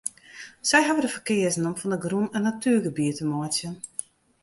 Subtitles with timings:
[0.67, 3.75] Sy hawwe der foar keazen om fan de grûn in natuergebiet te meitsjen.